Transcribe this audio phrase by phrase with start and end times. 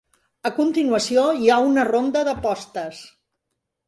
[0.49, 3.03] A continuació, hi ha una ronda d'apostes.